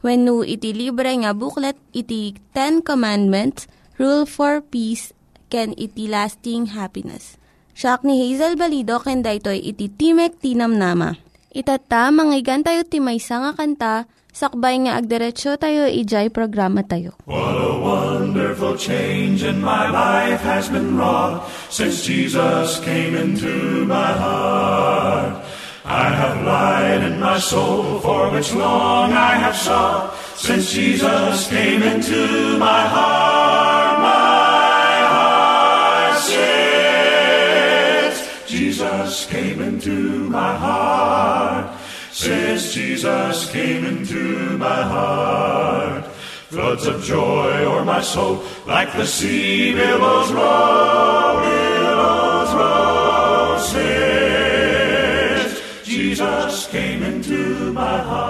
[0.00, 3.68] When no iti libre nga booklet, iti Ten Commandments,
[4.00, 5.12] Rule for Peace,
[5.52, 7.36] can iti lasting happiness.
[7.76, 11.16] Siya ni Hazel Balido, ken daytoy iti Timek Tinam Nama.
[11.50, 13.94] Itata, manggigan tayo timaysa nga kanta,
[14.30, 17.18] sakbay nga agderetsyo tayo, ijay programa tayo.
[17.26, 24.14] What a wonderful change in my life has been wrought since Jesus came into my
[24.14, 25.42] heart.
[25.92, 31.82] I have light in my soul for which long I have sought since Jesus came
[31.82, 33.98] into my heart.
[33.98, 38.18] My heart sings.
[38.48, 41.76] Jesus came into my heart.
[42.12, 46.06] Since Jesus came into my heart.
[46.50, 53.58] Floods of joy o'er my soul, like the sea billows roll, billows roll.
[53.58, 54.49] Since
[55.90, 58.20] Jesus came into my heart.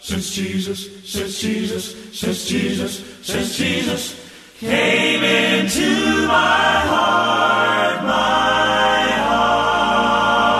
[0.00, 4.16] Since Jesus, since Jesus, since Jesus, since Jesus
[4.58, 10.50] came into my heart, my heart.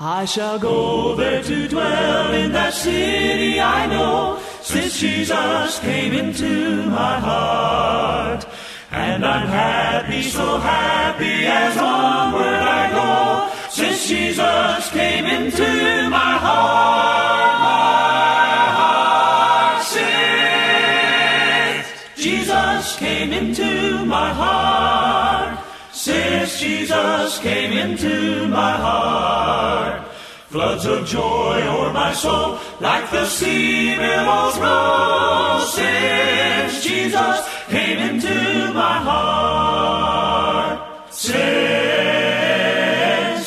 [0.00, 6.86] I shall go there to dwell in that city I know, since Jesus came into
[6.86, 8.46] my heart.
[8.96, 17.58] And I'm happy, so happy as onward I go, since Jesus came into my heart,
[17.60, 21.86] my heart sings.
[22.16, 25.58] Jesus came into my heart,
[25.92, 30.06] since Jesus came into my heart.
[30.50, 38.53] Floods of joy o'er my soul, like the sea billows roll, since Jesus came into
[38.74, 40.78] my heart.
[41.14, 41.42] Since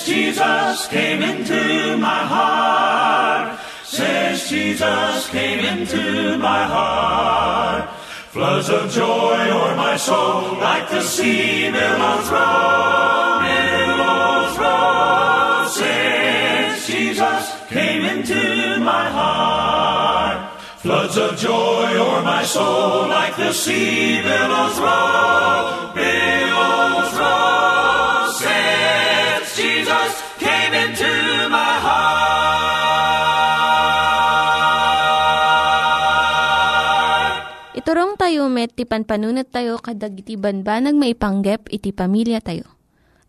[0.06, 7.90] Jesus came into my heart, since Jesus came into my heart.
[8.32, 15.66] Floods of joy o'er my soul, like the sea billows roll, billows roll.
[15.68, 20.07] Since Jesus came into my heart.
[20.88, 28.32] Floods of joy o'er my soul, like the sea billows roll, billows roll.
[28.32, 31.12] Since Jesus came into
[31.52, 32.16] my heart.
[37.76, 42.64] Iturong tayo met, ti panpanunat tayo kadag iti banbanag maipanggep iti pamilya tayo.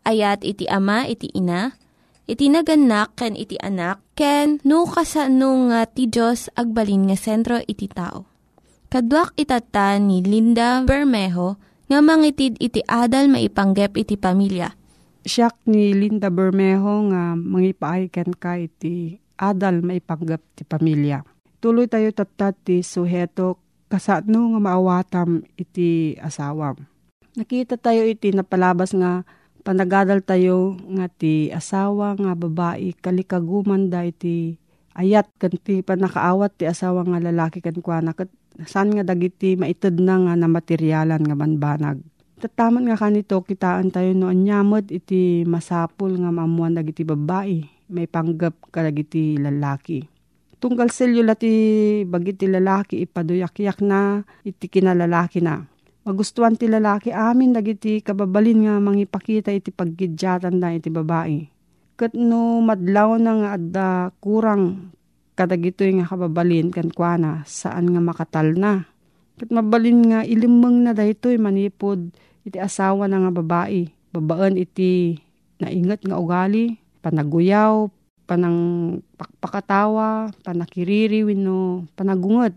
[0.06, 1.75] Ayat iti ama, iti ina,
[2.28, 7.88] iti naganak, ken iti anak, ken no kasano nga ti Diyos agbalin nga sentro iti
[7.88, 8.28] tao.
[8.92, 11.56] Kaduak itata ni Linda Bermejo
[11.88, 14.76] nga mangitid iti adal maipanggep iti pamilya.
[15.25, 21.25] Siyak ni Linda Bermejo nga mangipaaykan ka iti adal maipanggap ti pamilya.
[21.58, 26.76] Tuloy tayo tatat ti suheto kasano nga maawatam iti asawam.
[27.36, 29.25] Nakita tayo iti napalabas nga
[29.68, 34.56] panagadal tayo nga ti asawa nga babae kalikaguman da iti
[34.96, 38.32] ayat kan ti panakaawat ti asawa nga lalaki kan kwa kat
[38.64, 42.00] saan nga dagiti maited na nga na materyalan nga banbanag.
[42.40, 47.60] Tataman nga kanito kitaan tayo no anyamod iti masapul nga maamuan dagiti babae
[47.92, 50.00] may panggap ka dagiti lalaki.
[50.64, 51.52] Tunggal selyo lati
[52.08, 55.68] bagiti lalaki ipaduyak-yak na iti kinalalaki na.
[56.08, 61.44] Magustuhan ti lalaki amin dagiti kababalin nga mangipakita iti paggidyatan da iti babae.
[62.00, 64.88] Kat no madlaw na nga adda kurang
[65.37, 68.88] kadagito nga kababalin kan kuana saan nga makatal na.
[69.37, 72.08] Kat mabalin nga ilimang na daytoy manipod
[72.40, 73.93] iti asawa na nga babae.
[74.08, 75.20] Babaan iti
[75.61, 77.93] naingat nga ugali, panaguyaw,
[78.25, 78.61] panang
[79.20, 82.56] pakpakatawa, panakiriri, wino, panagungot.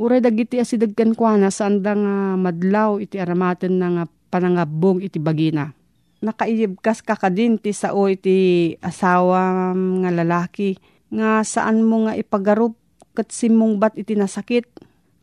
[0.00, 5.76] Uray dagiti asidagkan kwa na saan nga madlaw iti aramaten na nga panangabong iti bagina.
[6.24, 10.80] Nakaiyibkas ka ka din ti sao iti asawa nga lalaki
[11.12, 12.72] nga saan mo nga ipagarup
[13.12, 14.64] kat simong bat iti nasakit.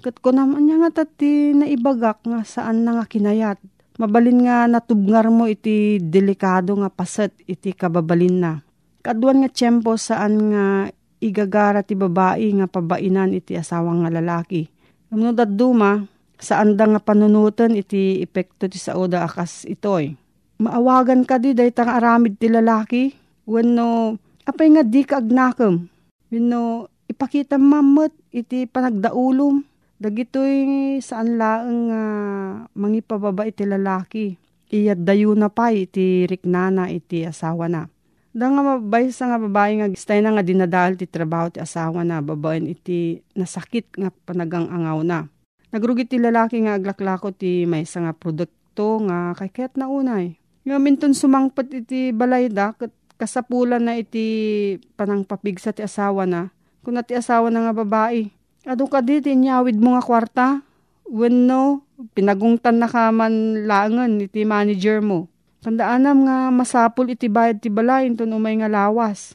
[0.06, 3.58] Kat ko naman niya nga tati naibagak nga saan na nga kinayat
[3.98, 8.54] Mabalin nga natubngar mo iti delikado nga paset iti kababalin na.
[9.02, 10.94] Kaduan nga tiyempo saan nga
[11.24, 14.70] igagara ti babae nga pabainan iti asawang nga lalaki.
[15.14, 16.04] Nung duma,
[16.38, 20.14] saan da nga panunutan iti epekto ti saoda akas itoy.
[20.58, 23.14] Maawagan ka di dahi tang aramid ti lalaki.
[23.48, 25.88] Wenno, apay nga di ka agnakam.
[26.28, 29.64] Wenno, ipakita mamot iti panagdaulom
[29.98, 34.38] Dagitoy saan laeng uh, mangipababa iti lalaki.
[34.70, 37.90] Iyat dayo na pa iti riknana iti asawa na.
[38.38, 42.06] Da nga mabay sa nga babae nga gistay na nga dinadal ti trabaho ti asawa
[42.06, 45.26] na babaen iti nasakit nga panagang angaw na.
[45.74, 50.38] Nagrugi ti lalaki nga aglaklako ti may nga produkto nga kay kaya't na unay.
[50.70, 52.78] Nga minton sumangpat iti balay da
[53.18, 56.54] kasapulan na iti panangpapigsa ti asawa na.
[56.86, 58.38] Kung ti asawa na nga babae,
[58.68, 60.48] Ado ka di, tinyawid mo nga kwarta.
[61.08, 65.32] When no, pinagungtan na ka man langan iti manager mo.
[65.62, 69.34] Tandaanam nga masapul iti bayad ti balay ton umay nga lawas.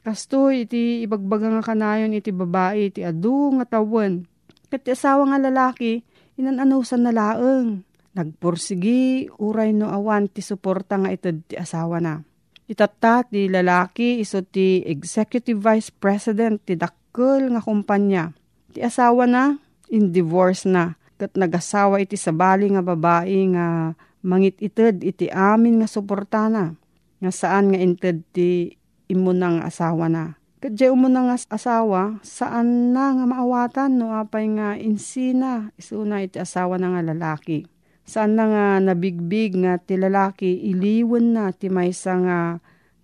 [0.00, 4.24] Kastoy iti ibagbaga nga kanayon iti babae iti adu nga tawen.
[4.70, 6.00] Kat asawa nga lalaki,
[6.38, 7.82] inananusan na laeng.
[8.10, 12.22] Nagpursigi, uray no awan ti suporta nga itad ti asawa na.
[12.70, 18.30] Itata ti lalaki iso ti Executive Vice President ti dakkel nga kumpanya
[18.70, 19.58] Ti asawa na,
[19.90, 20.94] in divorce na.
[21.18, 26.76] Kat nagasawa iti sabali nga babae nga mangit ited iti amin nga suportana.
[27.20, 28.72] Nga saan nga inted ti
[29.10, 30.40] imo nga asawa na.
[30.60, 36.92] Umo nga asawa, saan na nga maawatan no apay nga insina, isuna iti asawa na
[36.92, 37.64] nga lalaki.
[38.04, 42.38] Saan na nga nabigbig nga ti lalaki, iliwan na ti maysa nga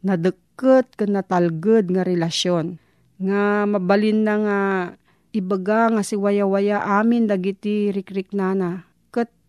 [0.04, 2.76] nadeket ken natalged nga relasyon.
[3.24, 4.58] Nga mabalin na nga
[5.32, 8.84] ibaga nga si waya-waya amin dagiti rikrik nana.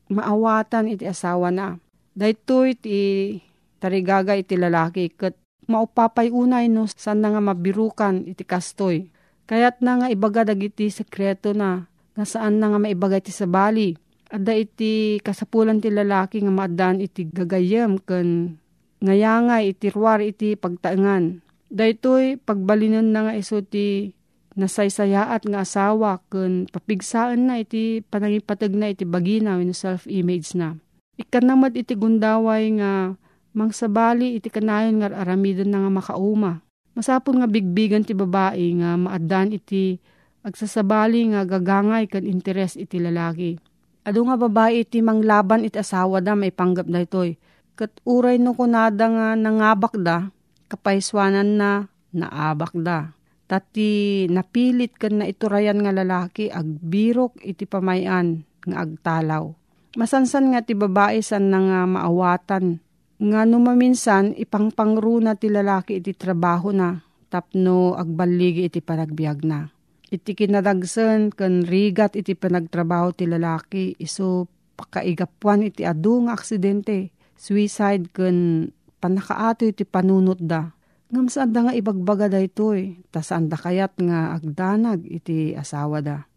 [0.07, 1.75] Maawatan iti asawa na.
[2.17, 3.35] Dahito iti
[3.77, 5.11] tarigaga iti lalaki.
[5.13, 5.35] Kat
[5.67, 9.11] maupapay unay no saan na nga mabirukan iti kastoy.
[9.47, 13.95] Kayat na nga ibaga dagiti sekreto na nga saan na nga maibaga iti sabali.
[14.27, 18.59] Ada iti kasapulan ti lalaki nga maadan iti gagayam ken
[18.99, 21.39] ngayangay iti ruwar iti pagtaengan.
[21.67, 24.11] Daytoy pagbalinan na nga iso ti
[24.57, 30.75] nasaysayaat nga asawa kun papigsaan na iti panangipatag na iti bagina no self-image na.
[31.17, 33.13] Ikanamad iti gundaway nga
[33.53, 36.65] mangsabali iti kanayon nga aramidon na nga makauma.
[36.97, 40.01] Masapon nga bigbigan ti babae nga maadan iti
[40.41, 43.61] agsasabali nga gagangay kan interes iti lalaki.
[44.01, 47.37] Ado nga babae iti manglaban iti asawa da may panggap na itoy.
[47.77, 50.33] Kat uray no kunada nga nangabak da,
[50.65, 51.69] kapaiswanan na
[52.09, 53.16] naabak da
[53.47, 59.47] Tati napilit kan na iturayan nga lalaki agbirok iti pamayan nga agtalaw.
[59.95, 62.83] Masansan nga ti babae san na nga maawatan.
[63.23, 66.99] Nga numaminsan ipangpangru na ti lalaki iti trabaho na
[67.31, 69.71] tapno agbaligi iti panagbiag na.
[70.11, 77.15] Iti kinadagsen kan rigat iti panagtrabaho ti lalaki iso pakaigapuan iti adu nga aksidente.
[77.39, 78.67] Suicide kan
[78.99, 80.76] panakaato iti panunot da
[81.07, 82.99] Ngam saan da nga ibagbaga da ito eh.
[83.15, 86.27] Ta saan da kayat nga agdanag iti asawa da.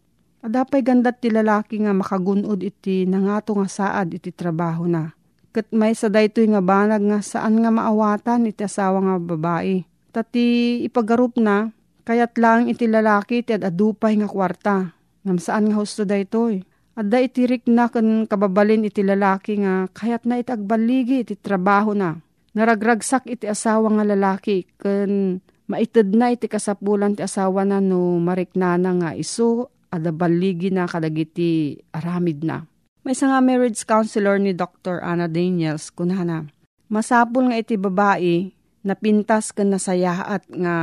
[0.41, 5.11] Adapay gandat ti lalaki nga makagunod iti nangato nga saad iti trabaho na.
[5.51, 9.83] Kat may sa daytoy nga banag nga saan nga maawatan iti asawa nga babae.
[10.15, 11.71] Tati ipagarup na,
[12.07, 14.75] kayat lang iti lalaki iti adupay nga kwarta.
[15.27, 16.63] Ngam saan nga husto da itoy?
[16.95, 22.19] Adda itirik na kan kababalin iti lalaki nga kayat na iti agbaligi iti trabaho na.
[22.51, 25.39] Naragragsak iti asawa nga lalaki kan
[25.71, 31.79] maited na iti kasapulan ti asawa na no mariknana nga iso ada baligi na kadagiti
[31.95, 32.67] aramid na.
[33.07, 35.01] May nga marriage counselor ni Dr.
[35.01, 36.45] Anna Daniels kunana.
[36.91, 38.51] Masapul nga iti babae
[38.83, 40.75] napintas kan nasayaat nga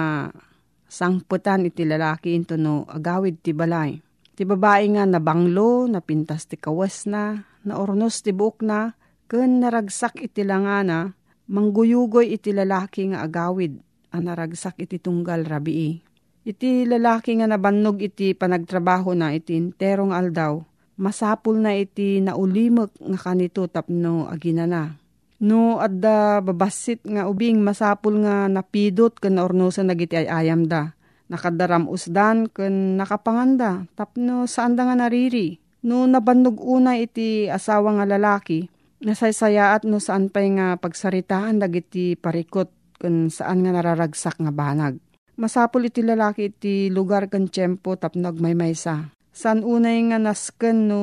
[0.88, 4.00] sangputan iti lalaki into no agawid ti balay
[4.38, 8.94] Ti babae nga nabanglo, napintas ti kawas na, naornos ti buok na,
[9.26, 11.17] ken naragsak iti langana,
[11.49, 13.81] mangguyugoy iti lalaki nga agawid,
[14.12, 16.00] ang naragsak iti tunggal rabii.
[16.49, 20.61] Iti lalaki nga nabannog iti panagtrabaho na iti terong aldaw,
[20.97, 24.97] masapul na iti naulimek nga kanito tapno aginana.
[25.38, 32.49] No adda babasit nga ubing masapul nga napidot ken naornosan nagiti ayam da nakadaram usdan
[32.50, 35.61] ken nakapanganda tapno saan da nga nariri.
[35.87, 38.67] No nabannog una iti asawa nga lalaki,
[39.02, 44.99] nasaysaya at no saan pa'y nga pagsaritaan dagiti parikot ken saan nga nararagsak nga banag.
[45.38, 49.14] Masapol iti lalaki iti lugar ken tiyempo tapno agmaymaysa.
[49.31, 51.00] San unay nga nasken no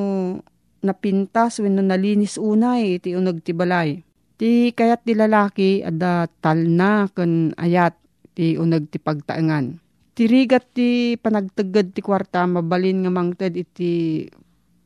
[0.84, 4.04] napintas wenno nalinis unay iti uneg ti balay.
[4.36, 7.96] Ti kayat ti lalaki adda talna ken ayat
[8.36, 9.80] ti uneg ti pagtaengan
[10.16, 14.24] Tirigat ti panagtagad ti kwarta mabalin nga mangted iti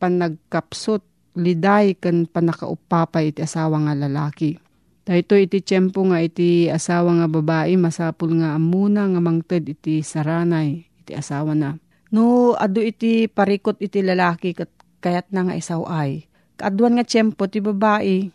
[0.02, 1.06] panagkapsot
[1.40, 4.60] liday kan panakaupapay iti asawa nga lalaki.
[5.08, 10.86] Dahito iti tiyempo nga iti asawa nga babae masapul nga amuna nga mangted iti saranay
[11.02, 11.80] iti asawa na.
[12.14, 14.70] No adu iti parikot iti lalaki kat
[15.02, 16.30] kayat na nga isaw ay.
[16.60, 18.30] Kaadwan nga tiyempo ti babae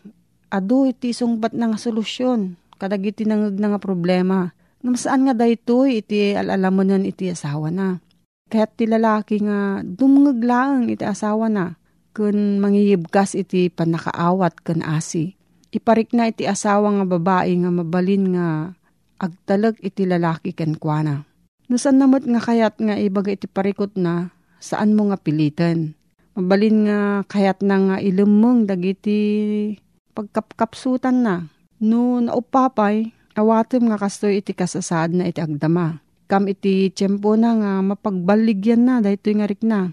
[0.51, 4.51] adu iti sungbat na nga solusyon kadag iti nga problema
[4.85, 7.97] Namasaan nga daytoy iti alalamunan iti asawa na.
[8.53, 11.73] Kaya't ti lalaki nga dumngag lang iti asawa na.
[12.15, 15.35] Kun mangiyibkas iti panakaawat kun asi.
[15.75, 18.47] Iparik na iti asawa nga babae nga mabalin nga
[19.19, 21.27] agtalag iti lalaki ken kuana.
[21.67, 24.31] Nusan namot nga kayat nga ibaga iti parikot na
[24.63, 25.91] saan mo nga pilitan.
[26.39, 29.19] Mabalin nga kayat na nga ilumong dagiti
[30.15, 31.51] pagkapkapsutan na.
[31.83, 35.99] No naupapay, Awatem nga kastoy iti kasasad na iti agdama.
[36.31, 39.91] Kam iti tiyempo na nga mapagbaligyan na dahito nga rik na.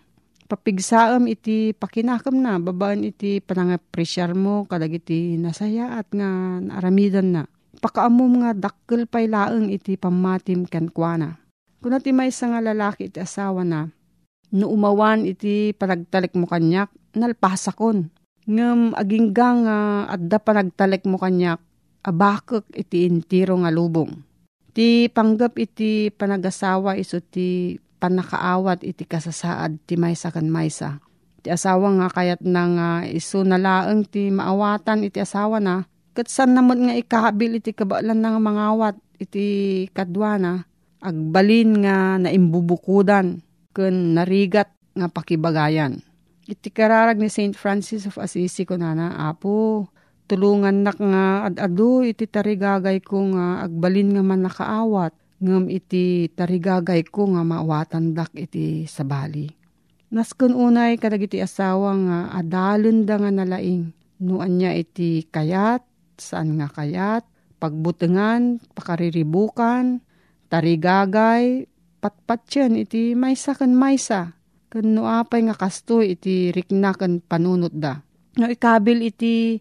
[0.52, 7.42] Papigsaam iti pakinakam na, babaan iti panangapresyar mo kadag iti nasaya at nga naaramidan na.
[7.80, 11.40] Pakaamom nga dakkel pay laeng iti pamatim ken kuana.
[11.80, 13.88] Kuna ti may nga lalaki iti asawa na,
[14.52, 18.12] no umawan iti panagtalik mo kanyak, nalpasakon.
[18.44, 21.64] Ngem aginggang uh, adda panagtalik mo kanyak,
[22.04, 24.20] abakek iti intiro nga lubong.
[24.76, 30.98] Ti panggap iti panagasawa iso ti panakaawat iti kasasaad ti maysa kan maysa.
[31.46, 35.86] Ti asawa nga kayat na nga iso nalaeng ti maawatan iti asawa na.
[36.18, 40.66] Kat san naman nga ikahabil iti kabalan nga mangawat iti kadwana.
[40.98, 43.38] Agbalin nga naimbubukudan
[43.70, 46.02] ken narigat nga pakibagayan.
[46.42, 47.54] Iti kararag ni St.
[47.54, 49.86] Francis of Assisi ko nana, Apo,
[50.26, 57.02] tulungan nak nga ad-adu iti tarigagay ko nga agbalin nga man nakaawat ngam iti tarigagay
[57.10, 59.50] ko nga maawatan dak iti sabali.
[60.14, 63.90] Naskon unay kadag iti asawa nga adalon da nga nalaing
[64.22, 65.82] no anya iti kayat
[66.14, 67.26] saan nga kayat
[67.58, 69.98] pagbutengan pakariribukan
[70.46, 71.66] tarigagay
[71.98, 74.38] patpatyan iti maysa kan maysa
[74.70, 77.98] kan no apay nga kastoy iti riknakan panunot da.
[78.38, 79.58] No ikabil iti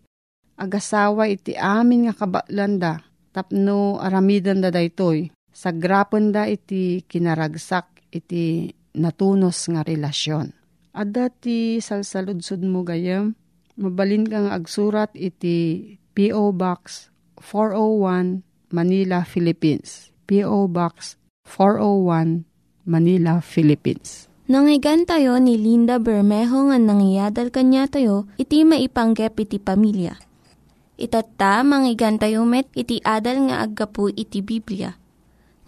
[0.61, 3.01] agasawa iti amin nga kabalanda
[3.33, 10.51] tapno aramidan da daytoy sagrapen da iti kinaragsak iti natunos nga relasyon.
[10.91, 13.35] Adda ti salsaludsud mo gayam,
[13.79, 16.51] mabalin kang agsurat iti P.O.
[16.51, 17.07] Box
[17.39, 18.43] 401
[18.75, 20.11] Manila, Philippines.
[20.27, 20.67] P.O.
[20.67, 21.15] Box
[21.47, 22.43] 401
[22.87, 24.27] Manila, Philippines.
[24.51, 30.19] Nangyigan tayo ni Linda Bermejo nga nangyadal kanya tayo, iti maipanggep iti pamilya.
[30.99, 35.00] Itatta, manggigan tayo met, iti adal nga aggapu iti Biblia.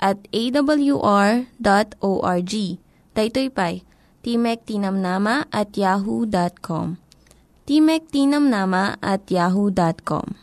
[0.00, 1.44] at awr.org.
[3.16, 3.74] Daytoy pay,
[4.20, 7.06] Timek Tinamnama at yahoo.com.
[7.66, 10.38] timektinamnama at yahoo.com.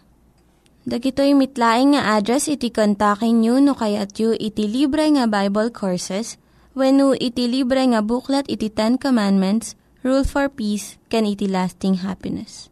[0.84, 6.36] Dagitoy mitlaing nga address iti kontakin nyo no kayat yu iti libre nga Bible Courses
[6.76, 12.04] when no iti libre nga buklat iti Ten Commandments, Rule for Peace, can iti lasting
[12.04, 12.68] happiness.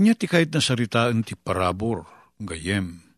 [0.00, 0.64] Nya ti kahit na
[1.20, 2.08] ti parabor,
[2.40, 3.09] gayem.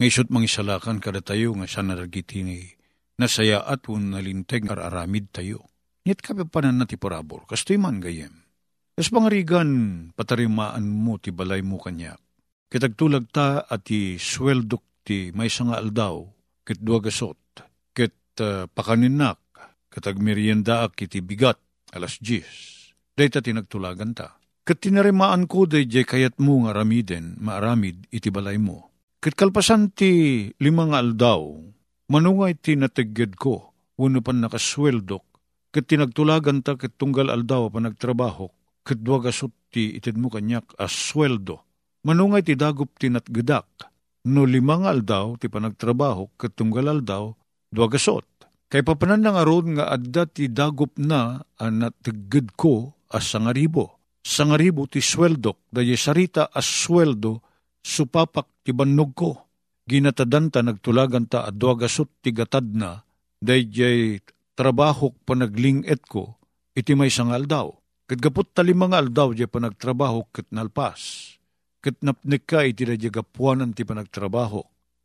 [0.00, 2.64] Ngaysot mangisalakan kada tayo nga siya naragiti ni
[3.20, 5.68] nasaya at un nalinteg araramid tayo.
[6.08, 8.32] Nyat kapapanan na ti parabor, kastoy man gayem.
[8.96, 9.68] Kas pangarigan,
[10.16, 12.16] patarimaan mo ti balay mo kanyak
[12.70, 16.22] Kitagtulag ta at ti sweldok ti may nga aldaw,
[16.64, 17.36] kit duagasot,
[17.92, 19.42] kit uh, pakaninak,
[19.92, 21.60] katag merienda ak iti bigat,
[21.92, 22.40] alas 10.
[23.18, 24.38] Dayta tinagtulagan ta.
[24.64, 28.89] Kat tinarimaan ko day kayat mo nga ramiden, maaramid iti balay mo.
[29.20, 31.44] Kit kalpasan ti limang aldaw,
[32.08, 35.20] manungay ti natigid ko, wano pan nakasweldok,
[35.76, 38.48] kat tinagtulagan ta kat tunggal aldaw pa nagtrabaho,
[38.80, 41.60] kat duagasot ti itid mo kanyak as sweldo
[42.00, 43.68] Manungay ti dagup tinatgedak,
[44.24, 47.36] no limang aldaw ti panagtrabaho katunggal aldaw,
[47.68, 48.24] duagasot.
[48.72, 54.00] Kay papanan nga aron nga adda ti dagup na anat tigged ko as sangaribo.
[54.24, 57.44] Sangaribo ti sweldok, daye sarita as sweldo,
[57.84, 59.30] supapak ti bannog ko.
[59.90, 63.02] Ginatadanta nagtulagan ta at duagasot ti gatad na,
[63.42, 64.22] daye
[64.54, 66.38] trabahok panaglinget ko,
[66.76, 67.74] iti may sangal daw.
[68.06, 71.30] Katgapot talimang aldaw di panagtrabaho kat nalpas
[71.80, 74.60] kitnapnik ka iti da gapuanan ti panagtrabaho.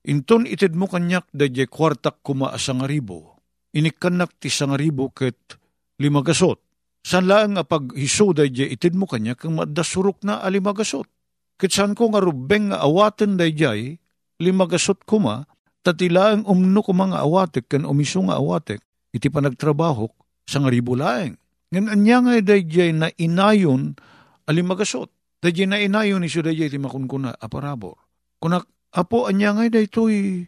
[0.05, 3.41] Inton itid mo kanyak da kwartak kuma asangaribo.
[3.73, 5.57] Inikanak ti sangaribo ket
[5.97, 6.61] limagasot.
[7.01, 11.09] San lang nga paghiso da itid mo kanyak ang madasurok na alimagasot.
[11.55, 13.47] Ket san ko nga rubeng nga awaten da
[14.39, 15.47] limagasot kuma
[15.85, 18.81] tatilaang umno ko mga awatek kan umiso nga awatek
[19.15, 20.11] iti panagtrabaho
[20.43, 21.39] sa ngaribo laeng.
[21.71, 23.95] Ngan anya nga dayjay na inayon
[24.49, 25.09] alimagasot.
[25.39, 27.95] Dadya na inayon ni siya dadya iti makunkuna aparabor.
[28.41, 30.43] Kunak apo anya ngay da ito'y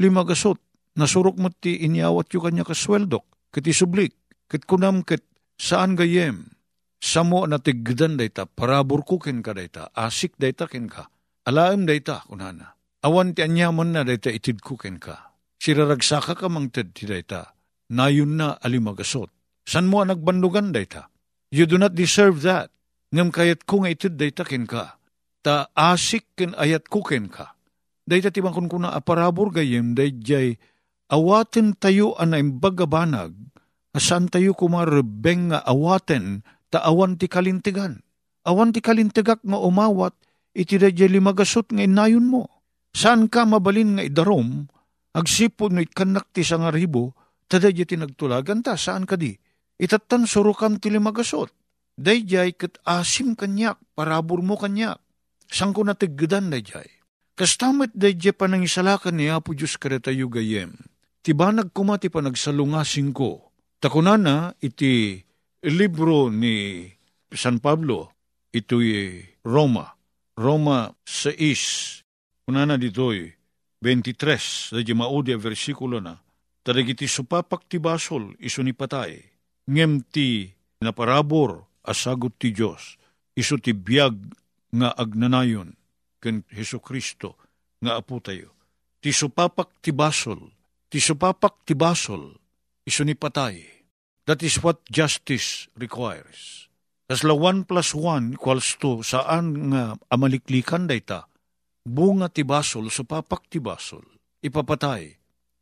[0.00, 0.56] limagasot.
[0.96, 3.26] Nasurok mo ti inyawat yu kanya kasweldok.
[3.52, 4.16] Kiti sublik.
[4.48, 5.20] Kit kunam kit
[5.60, 6.55] saan gayem.
[7.00, 11.08] Samo na tigdan dayta, parabor kukin ka dayta, asik dayta kin ka.
[11.46, 12.74] Alaim dayta, kunana.
[13.04, 15.36] Awan ti anyaman na dayta itid kukin ka.
[15.60, 17.54] Siraragsaka ka mang tid ti dayta.
[17.92, 19.30] Nayon na alimagasot.
[19.62, 21.12] San mo nagbandugan dayta?
[21.54, 22.74] You do not deserve that
[23.14, 24.98] ngam kayat ko nga itid day takin ka,
[25.40, 27.54] ta asik ken ayat kuken ka.
[28.06, 30.58] Day ta tibang kun kuna aparabor gayem, day jay
[31.10, 33.34] awaten tayo anay bagabanag,
[33.94, 36.42] asan tayo kumarebeng nga awaten,
[36.76, 38.04] ta awan ti kalintigan.
[38.44, 40.12] Awan ti kalintigak nga umawat,
[40.52, 42.44] iti day jay limagasot nga inayon mo.
[42.92, 44.68] Saan ka mabalin nga idarom,
[45.16, 47.16] agsipod no ikanak ti sangaribo,
[47.48, 49.32] tada ti nagtulagan ta, saan ka di?
[49.80, 51.48] Itatan surukan ti limagasot
[51.96, 55.00] Dayjay kat asim kanyak, parabor mo kanyak.
[55.48, 56.84] Sang ko natigdan dayjay.
[57.32, 60.76] Kastamit dayjay pa nang isalakan ni Apo Diyos kareta yu gayem.
[61.24, 63.48] Tibanag kumati pa nagsalungasing ko.
[63.80, 65.24] Takunana iti
[65.62, 66.86] libro ni
[67.32, 68.12] San Pablo,
[68.52, 69.96] ito'y Roma.
[70.36, 73.32] Roma 6, kunana dito'y
[73.80, 76.16] 23, dadya maudi a versikulo na.
[76.60, 79.22] Tadagiti supapak ti basol, iso ni patay.
[79.70, 80.50] Ngem ti
[80.82, 82.98] naparabor asagot ti Diyos,
[83.38, 84.14] iso ti biyag
[84.74, 85.72] nga agnanayon,
[86.18, 87.38] ken Heso Kristo
[87.80, 88.52] nga apo tayo.
[89.00, 90.50] Ti supapak ti basol,
[90.90, 92.34] ti supapak ti basol,
[92.82, 93.75] iso ni patay.
[94.26, 96.66] That is what justice requires.
[97.06, 101.30] Kasla 1 plus 1 equals to saan nga amaliklikan dayta,
[101.86, 104.02] bunga ti basol, supapak ti basol,
[104.42, 105.14] ipapatay.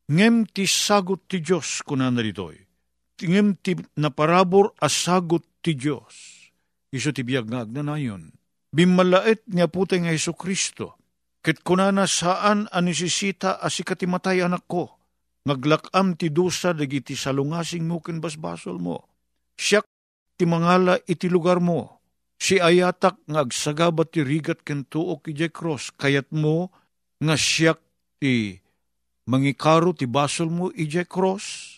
[0.09, 2.57] Ngem ti sagot ti Diyos kunan naritoy.
[3.21, 6.49] Ngem ti naparabor asagot ti Diyos.
[6.89, 8.33] Iso ti biyag nga agnanayon.
[8.73, 10.97] Bimalait niya putay nga Iso Kristo.
[11.45, 15.04] Ket kunana saan anisisita asikati matay anak ko.
[15.45, 19.05] Ngaglakam ti dusa dagiti salungasing mo ken basbasol mo.
[19.61, 19.85] Siyak
[20.41, 22.01] ti mangala iti lugar mo.
[22.41, 23.45] Si ayatak nga
[24.09, 25.93] ti rigat ken tuok iti cross.
[26.01, 26.73] Kayat mo
[27.21, 27.77] nga siyak
[28.17, 28.57] ti
[29.29, 31.77] mangikaro ti basol mo iti cross.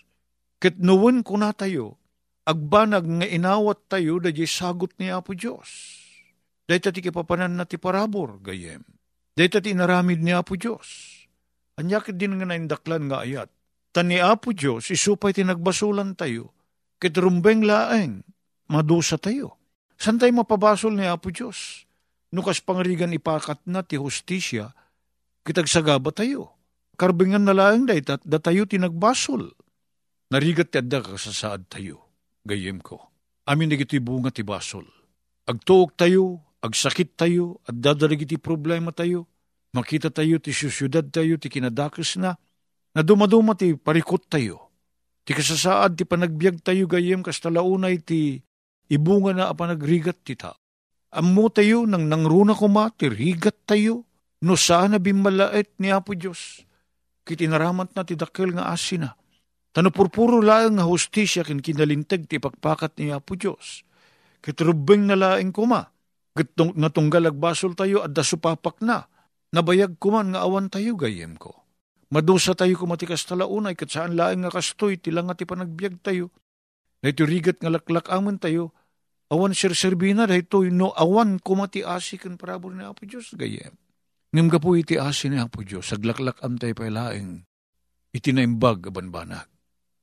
[0.63, 2.01] Ket nuwen ko na tayo,
[2.47, 5.69] agbanag nga inawat tayo da sagot ni Apo Diyos.
[6.65, 8.83] Dahil ti kipapanan na ti parabor, gayem.
[9.37, 11.13] Dahil ti inaramid ni Apo Diyos.
[11.77, 13.53] Anyak din nga naindaklan nga ayat.
[13.97, 16.53] Tan ni Apo Diyos, isupay ti nagbasulan tayo,
[17.01, 18.21] kitrumbeng laeng,
[18.69, 19.57] madusa tayo.
[19.97, 21.89] San tayo mapabasol ni Apo Diyos?
[22.29, 24.77] Nukas pangrigan ipakat na ti hustisya,
[25.49, 26.53] kitagsagaba tayo.
[27.01, 29.57] Karbingan na laeng daytat, da tayo tinagbasol.
[30.29, 32.05] Narigat ti adda kasasaad tayo
[32.45, 33.01] gayem ko.
[33.49, 34.85] Amin nagiti bunga ti basol.
[35.49, 39.25] Agtuok tayo, agsakit tayo, at dadalig iti problema tayo,
[39.73, 42.37] makita tayo ti syudad tayo, ti kinadakis na,
[42.97, 44.73] na dumaduma ti parikot tayo.
[45.29, 48.41] Ti kasasaad ti panagbiag tayo gayem kas talaunay ti
[48.89, 50.57] ibunga na apanagrigat ti ta.
[51.13, 54.09] Ammo tayo nang nangruna kuma ti rigat tayo,
[54.41, 56.65] no sana bimmalait ni Apo Diyos.
[57.29, 59.13] Kitinaramat na ti dakkel nga asina.
[59.77, 63.85] Tano purpuro laeng nga hustisya kin kinalintag ti pagpakat ni Apo Diyos.
[64.41, 65.85] Kitrubeng na laeng kuma.
[66.33, 69.05] Gitong nga tunggal agbasol tayo at dasupapak na.
[69.53, 71.66] Nabayag kuman nga awan tayo gayem ko.
[72.07, 76.31] Madusa tayo kumatikas talaunay kat saan laeng nga kastoy tilang nga ti panagbiag tayo.
[77.03, 78.71] Na ito rigat nga laklak aman tayo
[79.31, 83.75] awan sirserbina dahito no awan kumati asikan parabor ni Apo Diyos gayem.
[84.31, 87.43] Ngam ka po iti asin ni Apo Diyos, saglaklak am tayo pailaing,
[88.15, 89.49] iti naimbag abanbanag.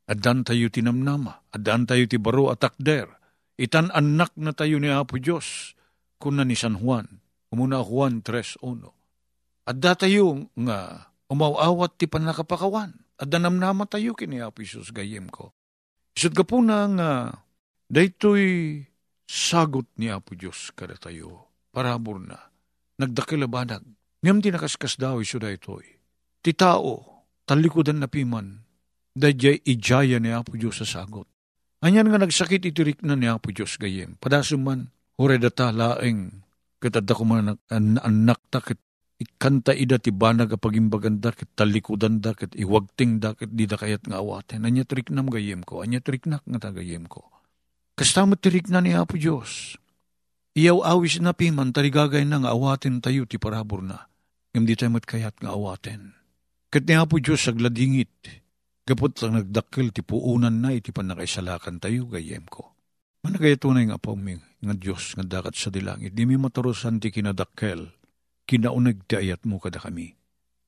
[0.03, 3.07] Adan tayo tinamnama, adan tayo ti baro at akder,
[3.55, 5.77] itan anak na tayo ni Apo Diyos,
[6.19, 8.59] kuna ni San Juan, umuna Juan 3.1.
[9.63, 15.49] Adda tayo nga umawawat ti panakapakawan, adda namnama tayo kini Apo Isus gayem ko.
[16.13, 17.09] Isot ka po na nga,
[17.89, 18.77] daytoy
[19.25, 22.37] sagot ni Apo Diyos kada tayo, parabor na,
[23.01, 23.81] nagdakilabanag,
[24.21, 25.97] ngam di nakaskas daw iso da ito'y.
[26.45, 28.61] Ti tao, talikodan na piman,
[29.17, 31.25] dadyay ijaya ni Apo Diyos sa sagot.
[31.81, 36.45] Anyan nga nagsakit itirik na ni Apo Diyos gayem, padasuman, hore data laeng,
[36.77, 38.77] katadda ko man an anak takit
[39.21, 43.77] ikanta ida ti banag apagimbagan da ket talikudan da ket iwagting da ket di da
[43.77, 44.65] kayat nga awaten.
[44.65, 47.29] Anya triknam gayem ko, anya triknak nga tagayem ko.
[47.93, 49.77] Kastamot tirik na ni Apo Diyos.
[50.53, 54.09] Iyaw awis na piman, tarigagay na awaten tayo ti parabor na.
[54.53, 56.13] Ngam di tayo kayat nga awaten.
[56.73, 58.09] Kat ni Apo Diyos agladingit,
[58.85, 62.73] kapot lang nagdakil ti puunan na iti panakaisalakan tayo gayem ko.
[63.23, 67.07] Managaya tunay nga po mi, nga Diyos nga dakat sa dilangit, di mi matarusan ti
[67.07, 67.87] kinadakkel,
[68.47, 70.15] kinaunag ti ayat mo kada kami.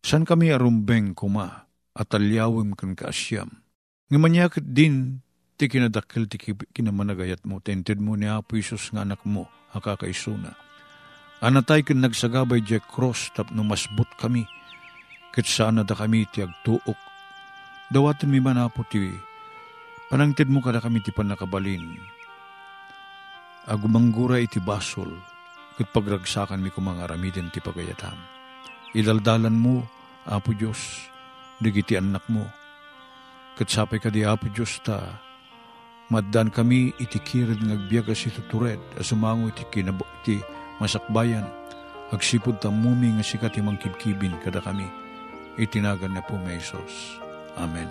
[0.05, 3.49] San kami arumbeng kuma, at alyawim kan kaasyam.
[4.11, 9.23] Nga manyakit din ti kinadakkel ti kinamanagayat mo, tented mo ni Apo Isus nga anak
[9.25, 10.53] mo, hakakaisuna.
[11.41, 14.45] Anatay kin nagsagabay di cross tap no masbut kami,
[15.33, 16.99] ket sana da kami ti agtuok.
[17.89, 19.09] Dawatin mi man Apo ti,
[20.11, 21.97] panangted mo kada kami ti panakabalin.
[23.65, 25.09] Agumanggura iti basol,
[25.75, 28.15] ket pagragsakan mi kumangaramiden ti pagayatam.
[28.95, 29.83] Idaldalan mo,
[30.25, 31.05] Apo Diyos,
[31.59, 32.47] digiti anak mo,
[33.59, 35.25] ket sapay ka di Apo Diyos ta,
[36.05, 40.37] Maddan kami iti kirid ngagbiaga si tutured, asumango iti kinabo iti
[40.77, 41.49] masakbayan,
[42.13, 44.85] agsipod tamumi nga sikat imang kibkibin kada kami.
[45.57, 47.17] Itinagan na po may Isos.
[47.57, 47.89] Amen.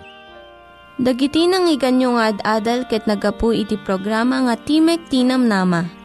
[0.95, 6.04] Dagiti nang iganyo nga ad-adal ket nagapu iti programa nga Timek Tinam Nama.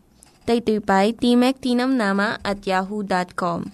[0.51, 3.71] Daytoy pa'y Timek Tinam Nama at yahoo.com.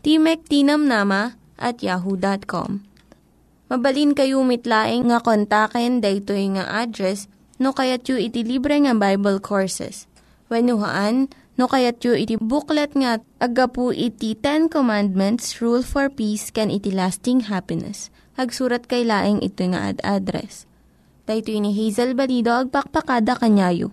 [0.00, 2.80] Timek Tinam Nama at yahoo.com.
[3.68, 7.28] Mabalin kayo mitlaeng nga kontaken daytoy nga address
[7.60, 10.08] no kayat yu iti libre nga Bible Courses.
[10.48, 16.72] When no kayat yu iti booklet nga agapu iti Ten Commandments, Rule for Peace, can
[16.72, 18.08] iti lasting happiness.
[18.40, 20.64] Hagsurat kay laing ito nga ad-address.
[21.28, 23.92] Dahito ni Hazel Balido, agpakpakada kanyayo.